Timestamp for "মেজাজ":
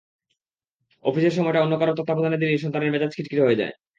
2.93-3.11